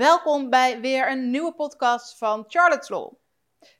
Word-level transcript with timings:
Welkom 0.00 0.50
bij 0.50 0.80
weer 0.80 1.10
een 1.10 1.30
nieuwe 1.30 1.52
podcast 1.52 2.18
van 2.18 2.44
Charlotte's 2.48 2.88
Law. 2.88 3.12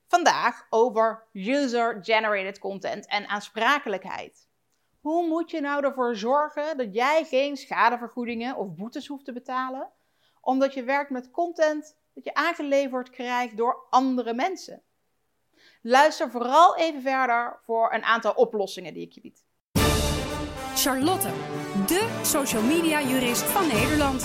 Vandaag 0.07 0.67
over 0.71 1.27
user-generated 1.33 2.59
content 2.59 3.07
en 3.07 3.29
aansprakelijkheid. 3.29 4.49
Hoe 5.01 5.27
moet 5.27 5.51
je 5.51 5.61
nou 5.61 5.85
ervoor 5.85 6.17
zorgen 6.17 6.77
dat 6.77 6.95
jij 6.95 7.25
geen 7.25 7.57
schadevergoedingen 7.57 8.57
of 8.57 8.75
boetes 8.75 9.07
hoeft 9.07 9.25
te 9.25 9.33
betalen, 9.33 9.89
omdat 10.41 10.75
je 10.75 10.83
werkt 10.83 11.11
met 11.11 11.31
content 11.31 11.97
dat 12.15 12.25
je 12.25 12.35
aangeleverd 12.35 13.11
krijgt 13.11 13.57
door 13.57 13.87
andere 13.91 14.35
mensen? 14.35 14.83
Luister 15.83 16.31
vooral 16.31 16.77
even 16.77 17.03
verder 17.03 17.61
voor 17.65 17.93
een 17.93 18.05
aantal 18.05 18.33
oplossingen 18.33 18.95
die 18.95 19.07
ik 19.07 19.13
je 19.13 19.21
bied. 19.21 19.45
Charlotte, 20.75 21.29
de 21.87 22.21
social 22.23 22.63
media 22.63 23.03
jurist 23.03 23.43
van 23.43 23.67
Nederland. 23.67 24.25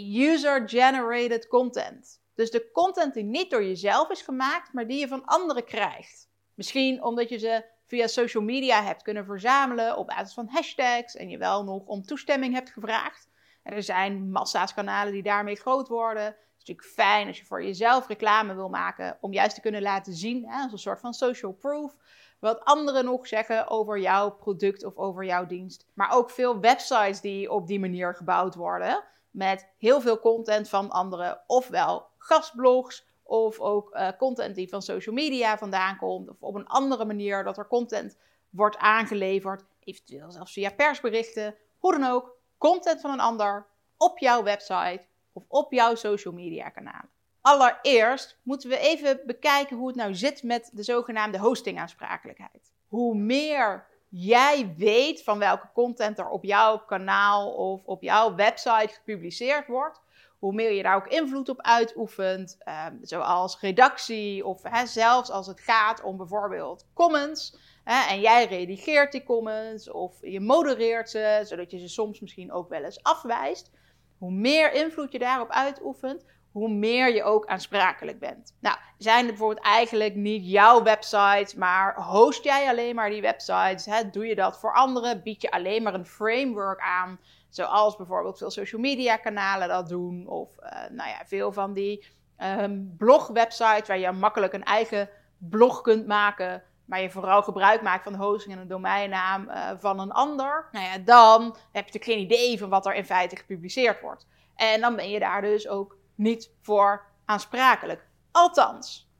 User-generated 0.00 1.46
content. 1.46 2.20
Dus 2.34 2.50
de 2.50 2.70
content 2.72 3.14
die 3.14 3.24
niet 3.24 3.50
door 3.50 3.64
jezelf 3.64 4.10
is 4.10 4.22
gemaakt, 4.22 4.72
maar 4.72 4.86
die 4.86 4.98
je 4.98 5.08
van 5.08 5.24
anderen 5.24 5.64
krijgt. 5.64 6.28
Misschien 6.54 7.04
omdat 7.04 7.28
je 7.28 7.38
ze 7.38 7.64
via 7.86 8.06
social 8.06 8.42
media 8.42 8.82
hebt 8.82 9.02
kunnen 9.02 9.24
verzamelen 9.24 9.96
op 9.96 10.06
basis 10.06 10.34
van 10.34 10.48
hashtags 10.48 11.16
en 11.16 11.28
je 11.28 11.38
wel 11.38 11.64
nog 11.64 11.86
om 11.86 12.02
toestemming 12.02 12.54
hebt 12.54 12.70
gevraagd. 12.70 13.28
Er 13.62 13.82
zijn 13.82 14.30
massa's 14.30 14.74
kanalen 14.74 15.12
die 15.12 15.22
daarmee 15.22 15.56
groot 15.56 15.88
worden. 15.88 16.24
Het 16.24 16.34
is 16.58 16.64
natuurlijk 16.66 16.94
fijn 16.94 17.26
als 17.26 17.38
je 17.38 17.44
voor 17.44 17.62
jezelf 17.64 18.06
reclame 18.06 18.54
wil 18.54 18.68
maken 18.68 19.18
om 19.20 19.32
juist 19.32 19.54
te 19.54 19.60
kunnen 19.60 19.82
laten 19.82 20.12
zien, 20.12 20.48
hè, 20.48 20.62
als 20.62 20.72
een 20.72 20.78
soort 20.78 21.00
van 21.00 21.14
social 21.14 21.52
proof, 21.52 21.96
wat 22.38 22.64
anderen 22.64 23.04
nog 23.04 23.26
zeggen 23.26 23.68
over 23.68 23.98
jouw 23.98 24.30
product 24.30 24.84
of 24.84 24.96
over 24.96 25.24
jouw 25.24 25.46
dienst. 25.46 25.86
Maar 25.94 26.12
ook 26.12 26.30
veel 26.30 26.60
websites 26.60 27.20
die 27.20 27.50
op 27.50 27.66
die 27.66 27.80
manier 27.80 28.14
gebouwd 28.14 28.54
worden 28.54 29.04
met 29.30 29.68
heel 29.78 30.00
veel 30.00 30.20
content 30.20 30.68
van 30.68 30.90
anderen, 30.90 31.40
ofwel 31.46 32.06
gastblogs, 32.18 33.08
of 33.22 33.60
ook 33.60 33.94
uh, 33.94 34.08
content 34.18 34.54
die 34.54 34.68
van 34.68 34.82
social 34.82 35.14
media 35.14 35.58
vandaan 35.58 35.96
komt, 35.96 36.28
of 36.28 36.36
op 36.40 36.54
een 36.54 36.66
andere 36.66 37.04
manier 37.04 37.44
dat 37.44 37.58
er 37.58 37.66
content 37.66 38.16
wordt 38.50 38.76
aangeleverd, 38.76 39.64
eventueel 39.84 40.30
zelfs 40.30 40.52
via 40.52 40.70
persberichten, 40.70 41.54
hoe 41.78 41.92
dan 41.92 42.10
ook, 42.10 42.36
content 42.58 43.00
van 43.00 43.10
een 43.10 43.20
ander 43.20 43.66
op 43.96 44.18
jouw 44.18 44.42
website 44.42 45.06
of 45.32 45.44
op 45.48 45.72
jouw 45.72 45.94
social 45.94 46.34
media 46.34 46.68
kanalen. 46.68 47.10
Allereerst 47.40 48.38
moeten 48.42 48.68
we 48.68 48.78
even 48.78 49.20
bekijken 49.26 49.76
hoe 49.76 49.86
het 49.86 49.96
nou 49.96 50.14
zit 50.14 50.42
met 50.42 50.70
de 50.72 50.82
zogenaamde 50.82 51.38
hostingaansprakelijkheid. 51.38 52.72
Hoe 52.88 53.14
meer 53.14 53.86
jij 54.10 54.74
weet 54.76 55.22
van 55.22 55.38
welke 55.38 55.68
content 55.72 56.18
er 56.18 56.28
op 56.28 56.44
jouw 56.44 56.78
kanaal 56.78 57.52
of 57.52 57.84
op 57.84 58.02
jouw 58.02 58.34
website 58.34 58.88
gepubliceerd 58.88 59.66
wordt, 59.66 60.00
hoe 60.38 60.52
meer 60.52 60.72
je 60.72 60.82
daar 60.82 60.96
ook 60.96 61.06
invloed 61.06 61.48
op 61.48 61.60
uitoefent, 61.60 62.56
ehm, 62.58 62.94
zoals 63.02 63.60
redactie 63.60 64.46
of 64.46 64.60
zelfs 64.84 65.30
als 65.30 65.46
het 65.46 65.60
gaat 65.60 66.02
om 66.02 66.16
bijvoorbeeld 66.16 66.86
comments. 66.94 67.58
En 67.84 68.20
jij 68.20 68.46
redigeert 68.46 69.12
die 69.12 69.22
comments 69.22 69.90
of 69.90 70.14
je 70.20 70.40
modereert 70.40 71.10
ze, 71.10 71.40
zodat 71.44 71.70
je 71.70 71.78
ze 71.78 71.88
soms 71.88 72.20
misschien 72.20 72.52
ook 72.52 72.68
wel 72.68 72.84
eens 72.84 73.02
afwijst. 73.02 73.70
Hoe 74.18 74.32
meer 74.32 74.72
invloed 74.72 75.12
je 75.12 75.18
daarop 75.18 75.50
uitoefent, 75.50 76.24
hoe 76.52 76.68
meer 76.68 77.14
je 77.14 77.22
ook 77.22 77.46
aansprakelijk 77.46 78.18
bent. 78.18 78.56
Nou, 78.60 78.76
zijn 78.98 79.18
het 79.18 79.26
bijvoorbeeld 79.26 79.66
eigenlijk 79.66 80.14
niet 80.14 80.50
jouw 80.50 80.82
websites, 80.82 81.54
maar 81.54 82.02
host 82.02 82.44
jij 82.44 82.68
alleen 82.68 82.94
maar 82.94 83.10
die 83.10 83.20
websites? 83.20 83.86
Hè? 83.86 84.10
Doe 84.10 84.26
je 84.26 84.34
dat 84.34 84.60
voor 84.60 84.74
anderen? 84.74 85.22
Bied 85.22 85.42
je 85.42 85.50
alleen 85.50 85.82
maar 85.82 85.94
een 85.94 86.06
framework 86.06 86.80
aan 86.80 87.18
Zoals 87.50 87.96
bijvoorbeeld 87.96 88.38
veel 88.38 88.50
social 88.50 88.80
media 88.80 89.16
kanalen 89.16 89.68
dat 89.68 89.88
doen. 89.88 90.26
Of 90.26 90.50
uh, 90.62 90.70
nou 90.90 91.08
ja, 91.08 91.22
veel 91.26 91.52
van 91.52 91.72
die 91.72 92.06
um, 92.38 92.94
blogwebsites 92.98 93.88
waar 93.88 93.98
je 93.98 94.12
makkelijk 94.12 94.52
een 94.52 94.64
eigen 94.64 95.08
blog 95.38 95.80
kunt 95.80 96.06
maken. 96.06 96.62
Maar 96.84 97.00
je 97.00 97.10
vooral 97.10 97.42
gebruik 97.42 97.82
maakt 97.82 98.02
van 98.02 98.12
de 98.12 98.18
hosting 98.18 98.54
en 98.54 98.60
een 98.60 98.68
domeinnaam 98.68 99.48
uh, 99.48 99.70
van 99.78 100.00
een 100.00 100.12
ander. 100.12 100.68
Nou 100.72 100.84
ja, 100.84 100.98
dan 100.98 101.42
heb 101.42 101.88
je 101.88 101.92
natuurlijk 101.92 102.04
geen 102.04 102.18
idee 102.18 102.58
van 102.58 102.68
wat 102.68 102.86
er 102.86 102.94
in 102.94 103.04
feite 103.04 103.36
gepubliceerd 103.36 104.00
wordt. 104.00 104.26
En 104.56 104.80
dan 104.80 104.96
ben 104.96 105.10
je 105.10 105.18
daar 105.18 105.42
dus 105.42 105.68
ook 105.68 105.96
niet 106.20 106.50
voor 106.60 107.04
aansprakelijk. 107.24 108.06
Althans, 108.30 109.10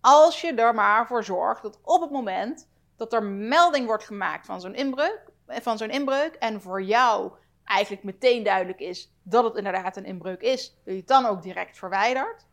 als 0.00 0.40
je 0.40 0.54
er 0.54 0.74
maar 0.74 1.06
voor 1.06 1.24
zorgt 1.24 1.62
dat 1.62 1.78
op 1.82 2.00
het 2.00 2.10
moment 2.10 2.68
dat 2.96 3.12
er 3.12 3.22
melding 3.22 3.86
wordt 3.86 4.04
gemaakt 4.04 4.46
van 4.46 4.60
zo'n 4.60 4.74
inbreuk, 4.74 5.20
van 5.46 5.78
zo'n 5.78 5.90
inbreuk 5.90 6.34
en 6.34 6.60
voor 6.60 6.82
jou 6.82 7.32
eigenlijk 7.64 8.02
meteen 8.02 8.42
duidelijk 8.42 8.80
is 8.80 9.12
dat 9.22 9.44
het 9.44 9.56
inderdaad 9.56 9.96
een 9.96 10.04
inbreuk 10.04 10.40
is, 10.40 10.74
dat 10.84 10.94
je 10.94 11.00
het 11.00 11.08
dan 11.08 11.26
ook 11.26 11.42
direct 11.42 11.78
verwijdert. 11.78 12.46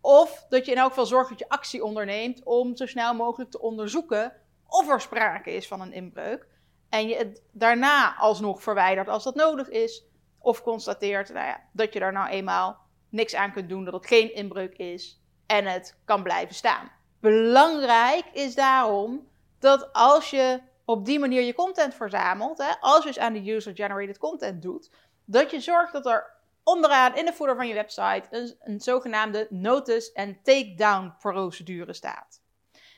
Of 0.00 0.46
dat 0.48 0.66
je 0.66 0.72
in 0.72 0.78
elk 0.78 0.88
geval 0.88 1.06
zorgt 1.06 1.28
dat 1.28 1.38
je 1.38 1.48
actie 1.48 1.84
onderneemt 1.84 2.42
om 2.44 2.76
zo 2.76 2.86
snel 2.86 3.14
mogelijk 3.14 3.50
te 3.50 3.60
onderzoeken 3.60 4.32
of 4.66 4.88
er 4.88 5.00
sprake 5.00 5.52
is 5.52 5.68
van 5.68 5.80
een 5.80 5.92
inbreuk. 5.92 6.46
En 6.88 7.08
je 7.08 7.16
het 7.16 7.42
daarna 7.52 8.16
alsnog 8.16 8.62
verwijdert 8.62 9.08
als 9.08 9.24
dat 9.24 9.34
nodig 9.34 9.68
is. 9.68 10.04
Of 10.38 10.62
constateert 10.62 11.32
nou 11.32 11.46
ja, 11.46 11.60
dat 11.72 11.92
je 11.92 11.98
daar 11.98 12.12
nou 12.12 12.28
eenmaal 12.28 12.88
niks 13.10 13.34
aan 13.34 13.52
kunt 13.52 13.68
doen, 13.68 13.84
dat 13.84 13.94
het 13.94 14.06
geen 14.06 14.34
inbreuk 14.34 14.76
is 14.76 15.20
en 15.46 15.66
het 15.66 15.98
kan 16.04 16.22
blijven 16.22 16.54
staan. 16.54 16.90
Belangrijk 17.20 18.24
is 18.32 18.54
daarom 18.54 19.28
dat 19.58 19.92
als 19.92 20.30
je 20.30 20.60
op 20.84 21.04
die 21.04 21.18
manier 21.18 21.42
je 21.42 21.54
content 21.54 21.94
verzamelt, 21.94 22.58
hè, 22.58 22.72
als 22.80 23.02
je 23.02 23.08
dus 23.08 23.18
aan 23.18 23.32
de 23.32 23.52
user-generated 23.52 24.18
content 24.18 24.62
doet, 24.62 24.90
dat 25.24 25.50
je 25.50 25.60
zorgt 25.60 25.92
dat 25.92 26.06
er 26.06 26.32
onderaan 26.64 27.16
in 27.16 27.24
de 27.24 27.32
footer 27.32 27.56
van 27.56 27.68
je 27.68 27.74
website 27.74 28.22
een, 28.30 28.56
een 28.60 28.80
zogenaamde 28.80 29.46
notice- 29.50 30.12
en 30.12 30.42
takedown 30.42 31.14
procedure 31.18 31.92
staat. 31.92 32.42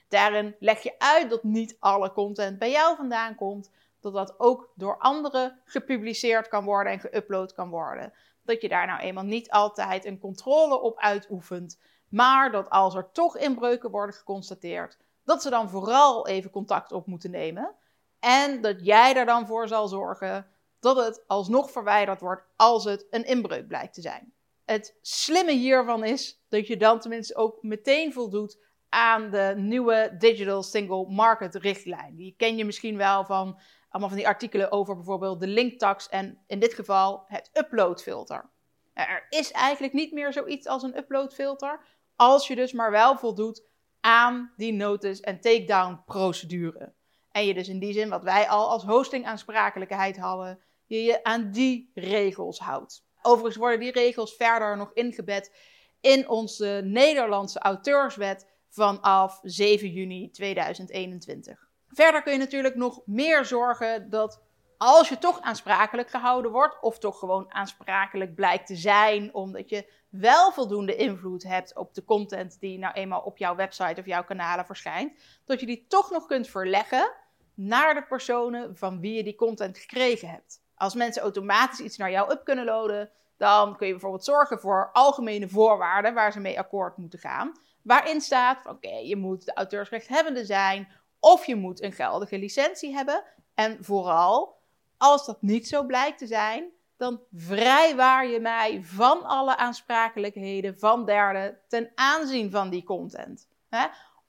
Daarin 0.09 0.57
leg 0.59 0.83
je 0.83 0.95
uit 0.99 1.31
dat 1.31 1.43
niet 1.43 1.77
alle 1.79 2.13
content 2.13 2.59
bij 2.59 2.71
jou 2.71 2.97
vandaan 2.97 3.35
komt, 3.35 3.71
dat 4.01 4.13
dat 4.13 4.41
ook 4.41 4.73
door 4.75 4.99
anderen 4.99 5.61
gepubliceerd 5.65 6.49
kan 6.49 6.65
worden 6.65 6.93
en 6.93 7.01
geüpload 7.01 7.55
kan 7.55 7.71
worden. 7.71 8.13
Dat 8.45 8.61
je 8.61 8.69
daar 8.69 8.87
nou 8.87 9.01
eenmaal 9.01 9.25
niet 9.25 9.51
altijd 9.51 10.05
een 10.05 10.19
controle 10.19 10.81
op 10.81 10.99
uitoefent, 10.99 11.81
maar 12.09 12.53
dat 12.53 12.71
als 12.71 12.95
er 12.95 13.11
toch 13.13 13.37
inbreuken 13.37 13.91
worden 13.91 14.15
geconstateerd, 14.15 14.99
dat 15.25 15.43
ze 15.43 15.51
dan 15.51 15.71
vooral 15.71 16.27
even 16.27 16.51
contact 16.51 16.93
op 16.93 17.07
moeten 17.07 17.31
nemen. 17.31 17.75
En 18.21 18.61
dat 18.61 18.85
jij 18.85 19.17
er 19.17 19.27
dan 19.27 19.47
voor 19.47 19.69
zal 19.69 19.89
zorgen 19.89 20.47
dat 20.81 20.97
het 20.97 21.25
alsnog 21.27 21.71
verwijderd 21.71 22.21
wordt 22.21 22.43
als 22.57 22.85
het 22.85 23.07
een 23.11 23.25
inbreuk 23.25 23.69
blijkt 23.69 23.95
te 23.95 24.01
zijn. 24.01 24.33
Het 24.65 24.99
slimme 25.01 25.53
hiervan 25.53 26.05
is 26.05 26.43
dat 26.49 26.67
je 26.67 26.77
dan 26.77 27.01
tenminste 27.01 27.35
ook 27.35 27.63
meteen 27.63 28.13
voldoet 28.13 28.59
aan 28.89 29.31
de 29.31 29.55
nieuwe 29.57 30.15
Digital 30.19 30.63
Single 30.63 31.07
Market 31.09 31.55
richtlijn. 31.55 32.17
Die 32.17 32.35
ken 32.37 32.57
je 32.57 32.65
misschien 32.65 32.97
wel 32.97 33.25
van 33.25 33.61
allemaal 33.93 34.11
van 34.11 34.19
die 34.19 34.29
artikelen 34.29 34.73
over 34.73 34.95
bijvoorbeeld 34.95 35.41
de 35.41 35.47
linktax 35.47 36.09
en 36.09 36.39
in 36.47 36.59
dit 36.59 36.75
geval 36.75 37.25
het 37.27 37.51
uploadfilter. 37.53 38.51
Er 38.93 39.27
is 39.29 39.51
eigenlijk 39.51 39.93
niet 39.93 40.13
meer 40.13 40.33
zoiets 40.33 40.67
als 40.67 40.83
een 40.83 40.97
uploadfilter 40.97 41.81
als 42.17 42.47
je 42.47 42.55
dus 42.55 42.73
maar 42.73 42.91
wel 42.91 43.17
voldoet 43.17 43.65
aan 44.01 44.53
die 44.57 44.73
notice- 44.73 45.23
en 45.23 45.41
takedown 45.41 46.03
procedure. 46.07 46.93
En 47.31 47.47
je 47.47 47.55
dus 47.55 47.69
in 47.69 47.79
die 47.79 47.93
zin, 47.93 48.09
wat 48.09 48.23
wij 48.23 48.49
al 48.49 48.71
als 48.71 48.85
hosting 48.85 49.27
aansprakelijkheid 49.27 50.19
hadden, 50.19 50.61
je 50.87 51.03
je 51.03 51.25
aan 51.25 51.51
die 51.51 51.91
regels 51.95 52.59
houdt. 52.59 53.05
Overigens 53.23 53.57
worden 53.57 53.81
die 53.81 53.93
regels 53.93 54.35
verder 54.37 54.77
nog 54.77 54.91
ingebed 54.93 55.55
in 56.01 56.29
onze 56.29 56.81
Nederlandse 56.85 57.59
auteurswet 57.59 58.51
vanaf 58.69 59.41
7 59.43 59.91
juni 59.91 60.31
2021. 60.31 61.71
Verder 61.93 62.23
kun 62.23 62.33
je 62.33 62.39
natuurlijk 62.39 62.75
nog 62.75 63.01
meer 63.07 63.45
zorgen 63.45 64.11
dat 64.11 64.43
als 64.77 65.09
je 65.09 65.19
toch 65.19 65.41
aansprakelijk 65.41 66.11
gehouden 66.11 66.51
wordt, 66.51 66.81
of 66.81 66.99
toch 66.99 67.19
gewoon 67.19 67.53
aansprakelijk 67.53 68.35
blijkt 68.35 68.67
te 68.67 68.77
zijn, 68.77 69.35
omdat 69.35 69.69
je 69.69 69.93
wel 70.09 70.53
voldoende 70.53 70.97
invloed 70.97 71.43
hebt 71.43 71.77
op 71.77 71.95
de 71.95 72.05
content 72.05 72.61
die 72.61 72.79
nou 72.79 72.95
eenmaal 72.95 73.21
op 73.21 73.39
jouw 73.39 73.55
website 73.55 74.01
of 74.01 74.07
jouw 74.07 74.25
kanalen 74.25 74.67
verschijnt, 74.67 75.13
dat 75.45 75.61
je 75.61 75.67
die 75.67 75.85
toch 75.89 76.11
nog 76.11 76.27
kunt 76.27 76.49
verleggen 76.49 77.13
naar 77.55 77.95
de 77.95 78.03
personen 78.03 78.77
van 78.77 79.01
wie 79.01 79.15
je 79.15 79.25
die 79.25 79.35
content 79.35 79.79
gekregen 79.79 80.29
hebt. 80.29 80.63
Als 80.75 80.95
mensen 80.95 81.23
automatisch 81.23 81.81
iets 81.81 81.97
naar 81.97 82.11
jou 82.11 82.33
up 82.33 82.45
kunnen 82.45 82.65
loaden, 82.65 83.11
dan 83.37 83.77
kun 83.77 83.87
je 83.87 83.93
bijvoorbeeld 83.93 84.25
zorgen 84.25 84.61
voor 84.61 84.91
algemene 84.93 85.49
voorwaarden 85.49 86.15
waar 86.15 86.33
ze 86.33 86.41
mee 86.41 86.59
akkoord 86.59 86.97
moeten 86.97 87.19
gaan. 87.19 87.53
Waarin 87.83 88.21
staat 88.21 88.67
oké, 88.67 88.95
je 88.95 89.17
moet 89.17 89.45
de 89.45 89.55
auteursrechthebbende 89.55 90.45
zijn 90.45 90.89
of 91.25 91.47
je 91.47 91.57
moet 91.57 91.83
een 91.83 91.93
geldige 91.93 92.39
licentie 92.39 92.95
hebben. 92.95 93.25
En 93.55 93.85
vooral, 93.85 94.57
als 94.97 95.27
dat 95.27 95.43
niet 95.43 95.69
zo 95.69 95.85
blijkt 95.85 96.19
te 96.19 96.27
zijn, 96.27 96.71
dan 96.97 97.21
vrijwaar 97.33 98.27
je 98.27 98.41
mij 98.41 98.81
van 98.85 99.25
alle 99.25 99.57
aansprakelijkheden 99.57 100.79
van 100.79 101.05
derden 101.05 101.59
ten 101.69 101.93
aanzien 101.95 102.51
van 102.51 102.71
die 102.71 102.85
content. 102.85 103.49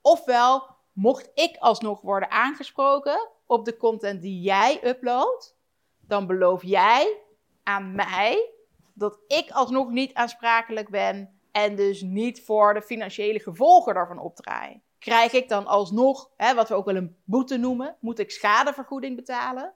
Ofwel, 0.00 0.66
mocht 0.92 1.30
ik 1.34 1.56
alsnog 1.56 2.00
worden 2.00 2.30
aangesproken 2.30 3.28
op 3.46 3.64
de 3.64 3.76
content 3.76 4.22
die 4.22 4.40
jij 4.40 4.80
uploadt, 4.84 5.56
dan 6.00 6.26
beloof 6.26 6.62
jij 6.62 7.18
aan 7.62 7.94
mij 7.94 8.50
dat 8.92 9.18
ik 9.26 9.50
alsnog 9.50 9.90
niet 9.90 10.14
aansprakelijk 10.14 10.88
ben 10.88 11.40
en 11.52 11.76
dus 11.76 12.02
niet 12.02 12.44
voor 12.44 12.74
de 12.74 12.82
financiële 12.82 13.40
gevolgen 13.40 13.94
daarvan 13.94 14.18
opdraai? 14.18 14.82
Krijg 15.04 15.32
ik 15.32 15.48
dan 15.48 15.66
alsnog, 15.66 16.30
hè, 16.36 16.54
wat 16.54 16.68
we 16.68 16.74
ook 16.74 16.84
wel 16.84 16.96
een 16.96 17.16
boete 17.24 17.56
noemen, 17.56 17.96
moet 18.00 18.18
ik 18.18 18.30
schadevergoeding 18.30 19.16
betalen? 19.16 19.72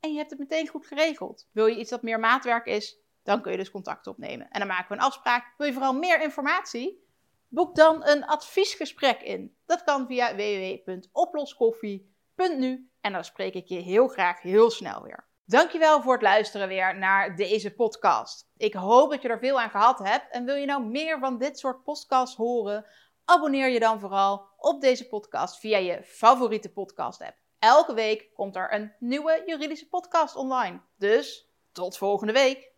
En 0.00 0.10
je 0.10 0.18
hebt 0.18 0.30
het 0.30 0.38
meteen 0.38 0.68
goed 0.68 0.86
geregeld. 0.86 1.48
Wil 1.52 1.66
je 1.66 1.76
iets 1.76 1.90
dat 1.90 2.02
meer 2.02 2.20
maatwerk 2.20 2.66
is, 2.66 2.98
dan 3.22 3.42
kun 3.42 3.52
je 3.52 3.58
dus 3.58 3.70
contact 3.70 4.06
opnemen. 4.06 4.50
En 4.50 4.58
dan 4.58 4.68
maken 4.68 4.88
we 4.88 4.94
een 4.94 5.00
afspraak. 5.00 5.54
Wil 5.56 5.66
je 5.66 5.72
vooral 5.72 5.94
meer 5.94 6.22
informatie? 6.22 7.04
Boek 7.48 7.74
dan 7.74 8.06
een 8.06 8.24
adviesgesprek 8.24 9.20
in. 9.20 9.56
Dat 9.66 9.84
kan 9.84 10.06
via 10.06 10.34
www.oploskoffie.nu 10.34 12.90
en 13.00 13.12
dan 13.12 13.24
spreek 13.24 13.54
ik 13.54 13.66
je 13.66 13.78
heel 13.78 14.08
graag 14.08 14.42
heel 14.42 14.70
snel 14.70 15.02
weer. 15.02 15.28
Dankjewel 15.44 16.02
voor 16.02 16.12
het 16.12 16.22
luisteren 16.22 16.68
weer 16.68 16.98
naar 16.98 17.36
deze 17.36 17.74
podcast. 17.74 18.50
Ik 18.56 18.74
hoop 18.74 19.10
dat 19.10 19.22
je 19.22 19.28
er 19.28 19.38
veel 19.38 19.60
aan 19.60 19.70
gehad 19.70 19.98
hebt. 19.98 20.30
En 20.30 20.44
wil 20.44 20.54
je 20.54 20.66
nou 20.66 20.84
meer 20.84 21.18
van 21.18 21.38
dit 21.38 21.58
soort 21.58 21.82
podcasts 21.82 22.36
horen? 22.36 22.86
abonneer 23.26 23.68
je 23.68 23.80
dan 23.80 24.00
vooral 24.00 24.48
op 24.56 24.80
deze 24.80 25.08
podcast 25.08 25.58
via 25.58 25.78
je 25.78 26.02
favoriete 26.02 26.72
podcast 26.72 27.20
app. 27.20 27.36
Elke 27.58 27.94
week 27.94 28.30
komt 28.34 28.56
er 28.56 28.74
een 28.74 28.92
nieuwe 28.98 29.42
juridische 29.46 29.88
podcast 29.88 30.36
online. 30.36 30.80
Dus 30.96 31.50
tot 31.72 31.96
volgende 31.96 32.32
week. 32.32 32.75